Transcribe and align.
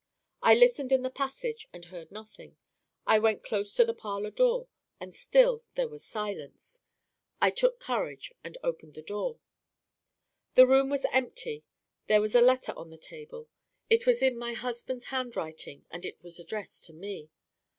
"I 0.41 0.55
listened 0.55 0.91
in 0.91 1.03
the 1.03 1.11
passage, 1.11 1.67
and 1.71 1.85
heard 1.85 2.11
nothing. 2.11 2.57
I 3.05 3.19
went 3.19 3.43
close 3.43 3.75
to 3.75 3.85
the 3.85 3.93
parlor 3.93 4.31
door, 4.31 4.67
and 4.99 5.13
still 5.13 5.63
there 5.75 5.87
was 5.87 6.03
silence. 6.03 6.81
I 7.39 7.51
took 7.51 7.79
courage, 7.79 8.33
and 8.43 8.57
opened 8.63 8.95
the 8.95 9.03
door. 9.03 9.37
"The 10.55 10.65
room 10.65 10.89
was 10.89 11.05
empty. 11.11 11.65
There 12.07 12.19
was 12.19 12.33
a 12.33 12.41
letter 12.41 12.73
on 12.75 12.89
the 12.89 12.97
table. 12.97 13.47
It 13.91 14.07
was 14.07 14.23
in 14.23 14.39
my 14.39 14.53
husband's 14.53 15.05
handwriting, 15.13 15.85
and 15.91 16.03
it 16.03 16.17
was 16.23 16.39
addressed 16.39 16.83
to 16.85 16.93
me. 16.93 17.29